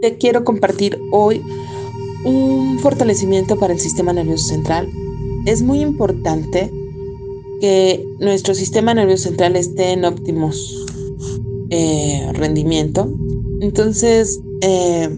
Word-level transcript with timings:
te 0.00 0.16
quiero 0.16 0.44
compartir 0.44 0.98
hoy 1.10 1.42
un 2.24 2.78
fortalecimiento 2.80 3.58
para 3.58 3.72
el 3.72 3.80
sistema 3.80 4.12
nervioso 4.12 4.48
central. 4.48 4.88
Es 5.46 5.62
muy 5.62 5.80
importante 5.80 6.70
que 7.60 8.04
nuestro 8.18 8.54
sistema 8.54 8.94
nervioso 8.94 9.28
central 9.28 9.56
esté 9.56 9.92
en 9.92 10.04
óptimos 10.04 10.86
eh, 11.70 12.30
rendimiento. 12.34 13.12
Entonces, 13.60 14.40
eh, 14.60 15.08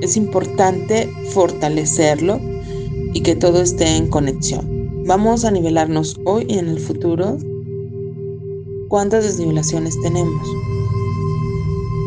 es 0.00 0.16
importante 0.16 1.08
fortalecerlo 1.30 2.40
y 3.12 3.22
que 3.22 3.34
todo 3.34 3.60
esté 3.60 3.96
en 3.96 4.08
conexión. 4.08 5.04
Vamos 5.06 5.44
a 5.44 5.50
nivelarnos 5.50 6.20
hoy 6.24 6.46
y 6.48 6.58
en 6.58 6.68
el 6.68 6.78
futuro. 6.78 7.38
¿Cuántas 8.88 9.24
desnivelaciones 9.24 10.00
tenemos? 10.02 10.48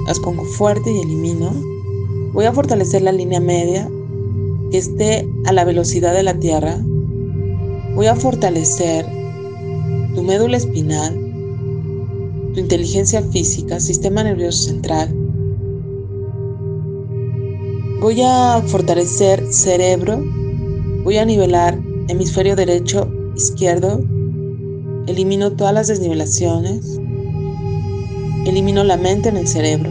Las 0.08 0.20
pongo 0.20 0.44
fuerte 0.46 0.92
y 0.92 1.00
elimino. 1.00 1.52
Voy 2.34 2.46
a 2.46 2.54
fortalecer 2.54 3.02
la 3.02 3.12
línea 3.12 3.40
media 3.40 3.90
que 4.72 4.78
esté 4.78 5.28
a 5.46 5.52
la 5.52 5.66
velocidad 5.66 6.14
de 6.14 6.24
la 6.24 6.40
Tierra. 6.40 6.80
Voy 7.96 8.08
a 8.08 8.16
fortalecer 8.16 9.06
tu 10.16 10.24
médula 10.24 10.58
espinal, 10.58 11.14
tu 12.54 12.60
inteligencia 12.60 13.22
física, 13.22 13.80
sistema 13.80 14.24
nervioso 14.24 14.70
central. 14.70 15.14
Voy 18.02 18.22
a 18.22 18.64
fortalecer 18.66 19.46
cerebro. 19.54 20.24
Voy 21.04 21.18
a 21.18 21.26
nivelar 21.26 21.80
hemisferio 22.08 22.56
derecho, 22.56 23.08
izquierdo. 23.36 24.02
Elimino 25.08 25.52
todas 25.52 25.74
las 25.74 25.88
desnivelaciones. 25.88 27.00
Elimino 28.52 28.84
la 28.84 28.98
mente 28.98 29.30
en 29.30 29.38
el 29.38 29.48
cerebro. 29.48 29.90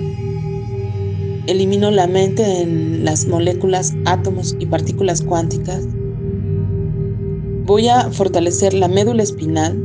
Elimino 1.46 1.90
la 1.90 2.06
mente 2.06 2.60
en 2.60 3.06
las 3.06 3.26
moléculas, 3.26 3.94
átomos 4.04 4.54
y 4.58 4.66
partículas 4.66 5.22
cuánticas. 5.22 5.86
Voy 7.64 7.88
a 7.88 8.10
fortalecer 8.10 8.74
la 8.74 8.86
médula 8.86 9.22
espinal. 9.22 9.78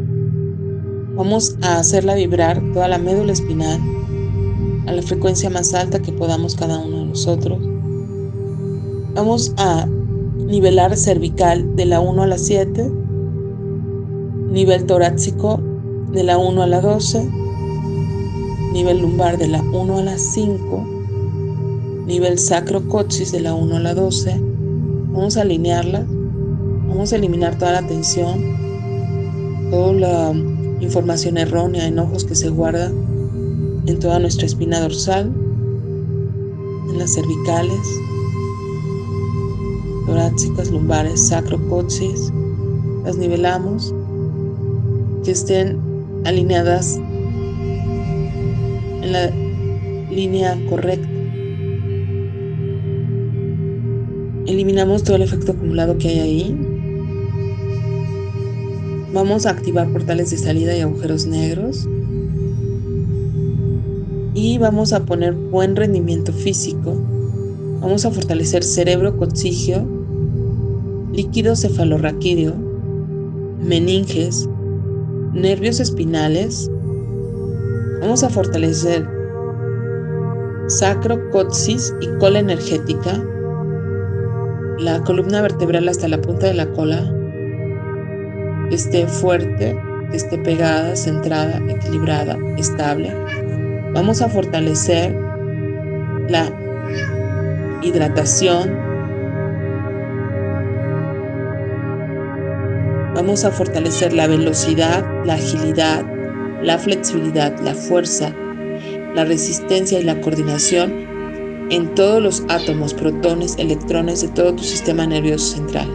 Vamos 1.16 1.56
a 1.62 1.80
hacerla 1.80 2.16
vibrar 2.16 2.62
toda 2.74 2.90
la 2.90 2.98
médula 2.98 3.32
espinal 3.32 3.80
a 4.88 4.92
la 4.92 5.02
frecuencia 5.02 5.50
más 5.50 5.74
alta 5.74 6.02
que 6.02 6.12
podamos 6.12 6.56
cada 6.56 6.78
uno 6.78 6.98
de 6.98 7.06
nosotros. 7.06 7.60
Vamos 9.14 9.54
a 9.56 9.88
nivelar 10.36 10.98
cervical 10.98 11.78
de 11.78 11.86
la 11.86 12.02
1 12.02 12.24
a 12.24 12.28
la 12.28 12.38
7, 12.38 12.92
nivel 14.52 14.86
torácico 14.86 15.62
de 16.12 16.26
la 16.26 16.38
1 16.38 16.62
a 16.62 16.68
la 16.68 16.82
12, 16.82 17.45
nivel 18.76 19.00
lumbar 19.00 19.38
de 19.38 19.48
la 19.48 19.62
1 19.62 20.00
a 20.00 20.04
la 20.04 20.18
5, 20.18 20.86
nivel 22.08 22.38
sacro-coxis 22.38 23.32
de 23.32 23.40
la 23.40 23.56
1 23.56 23.78
a 23.78 23.80
la 23.80 23.94
12. 23.94 24.38
Vamos 25.14 25.38
a 25.38 25.44
alinearla, 25.44 26.06
vamos 26.90 27.14
a 27.14 27.16
eliminar 27.16 27.58
toda 27.58 27.72
la 27.72 27.88
tensión, 27.88 29.70
toda 29.72 29.94
la 29.94 30.34
información 30.82 31.38
errónea, 31.38 31.88
enojos 31.88 32.26
que 32.26 32.36
se 32.36 32.50
guarda 32.50 32.92
en 33.86 33.98
toda 33.98 34.20
nuestra 34.20 34.46
espina 34.46 34.82
dorsal, 34.82 35.32
en 36.90 36.98
las 36.98 37.14
cervicales, 37.14 37.80
torácicas, 40.06 40.70
lumbares, 40.70 41.30
sacro-coxis. 41.30 42.30
Las 43.06 43.16
nivelamos, 43.16 43.94
que 45.24 45.32
estén 45.32 45.80
alineadas 46.26 47.00
en 49.06 49.12
la 49.12 49.30
línea 50.10 50.58
correcta. 50.68 51.08
Eliminamos 54.48 55.04
todo 55.04 55.16
el 55.16 55.22
efecto 55.22 55.52
acumulado 55.52 55.98
que 55.98 56.10
hay 56.10 56.20
ahí. 56.20 56.58
Vamos 59.14 59.46
a 59.46 59.52
activar 59.52 59.92
portales 59.92 60.32
de 60.32 60.38
salida 60.38 60.76
y 60.76 60.82
agujeros 60.82 61.26
negros. 61.26 61.88
Y 64.34 64.58
vamos 64.58 64.92
a 64.92 65.06
poner 65.06 65.34
buen 65.34 65.76
rendimiento 65.76 66.34
físico. 66.34 66.96
Vamos 67.82 68.06
a 68.06 68.12
fortalecer 68.12 68.64
cerebro 68.64 69.18
coxigio, 69.18 69.86
líquido 71.14 71.56
cefalorraquídeo, 71.56 72.54
meninges, 73.62 74.50
nervios 75.34 75.80
espinales, 75.80 76.70
Vamos 78.02 78.24
a 78.24 78.30
fortalecer 78.30 79.08
sacro, 80.68 81.30
coxis 81.32 81.94
y 82.02 82.08
cola 82.18 82.40
energética, 82.40 83.22
la 84.80 85.02
columna 85.04 85.42
vertebral 85.42 85.88
hasta 85.88 86.08
la 86.08 86.20
punta 86.20 86.48
de 86.48 86.54
la 86.56 86.68
cola, 86.74 87.04
esté 88.72 89.08
fuerte, 89.08 89.78
esté 90.12 90.38
pegada, 90.40 90.96
centrada, 90.96 91.62
equilibrada, 91.70 92.38
estable. 92.58 93.14
Vamos 93.94 94.22
a 94.22 94.30
fortalecer 94.30 95.16
la 96.30 96.52
hidratación. 97.82 98.78
Vamos 103.14 103.46
a 103.46 103.52
fortalecer 103.52 104.12
la 104.14 104.28
velocidad, 104.28 105.06
la 105.24 105.36
agilidad, 105.36 106.04
la 106.62 106.78
flexibilidad, 106.78 107.60
la 107.62 107.74
fuerza, 107.74 108.34
la 109.14 109.26
resistencia 109.26 110.00
y 110.00 110.04
la 110.04 110.20
coordinación 110.22 111.06
en 111.70 111.96
todos 111.96 112.22
los 112.22 112.44
átomos, 112.48 112.94
protones, 112.94 113.56
electrones 113.58 114.22
de 114.22 114.28
todo 114.30 114.54
tu 114.54 114.64
sistema 114.64 115.08
nervioso 115.08 115.56
central. 115.56 115.88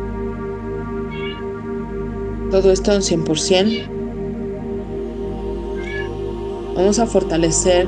Todo 2.51 2.73
esto 2.73 2.93
en 2.93 3.03
100%. 3.03 3.89
Vamos 6.75 6.99
a 6.99 7.07
fortalecer 7.07 7.87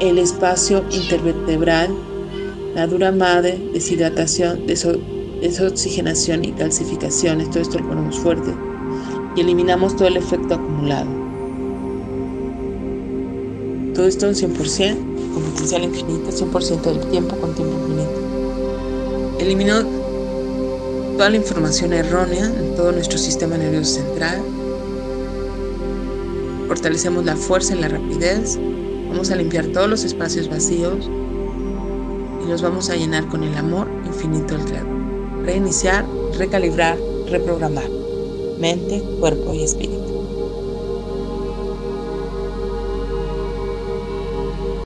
el 0.00 0.18
espacio 0.18 0.84
intervertebral, 0.90 1.90
la 2.74 2.86
dura 2.86 3.12
madre, 3.12 3.58
deshidratación, 3.72 4.66
desoxigenación 4.66 6.44
y 6.44 6.52
calcificaciones. 6.52 7.50
Todo 7.50 7.60
esto 7.60 7.78
lo 7.80 7.88
ponemos 7.88 8.18
fuerte 8.18 8.54
y 9.36 9.40
eliminamos 9.40 9.96
todo 9.96 10.08
el 10.08 10.16
efecto 10.16 10.54
acumulado. 10.54 11.27
Todo 13.98 14.06
esto 14.06 14.28
en 14.28 14.34
100%, 14.36 15.34
con 15.34 15.42
potencial 15.42 15.82
infinito, 15.82 16.30
100% 16.30 16.82
del 16.82 17.00
tiempo 17.10 17.34
con 17.34 17.52
tiempo 17.52 17.76
infinito. 17.80 19.36
Eliminó 19.40 19.82
toda 21.16 21.30
la 21.30 21.36
información 21.36 21.92
errónea 21.92 22.44
en 22.44 22.76
todo 22.76 22.92
nuestro 22.92 23.18
sistema 23.18 23.58
nervioso 23.58 23.94
central. 23.94 24.40
Fortalecemos 26.68 27.24
la 27.24 27.34
fuerza 27.34 27.74
y 27.74 27.80
la 27.80 27.88
rapidez. 27.88 28.56
Vamos 29.08 29.32
a 29.32 29.34
limpiar 29.34 29.66
todos 29.66 29.90
los 29.90 30.04
espacios 30.04 30.48
vacíos 30.48 31.10
y 32.44 32.48
los 32.48 32.62
vamos 32.62 32.90
a 32.90 32.94
llenar 32.94 33.26
con 33.26 33.42
el 33.42 33.56
amor 33.56 33.88
infinito 34.06 34.56
del 34.56 34.64
Creador. 34.64 35.42
Reiniciar, 35.42 36.06
recalibrar, 36.38 36.96
reprogramar. 37.28 37.90
Mente, 38.60 39.02
cuerpo 39.18 39.54
y 39.54 39.64
espíritu. 39.64 39.98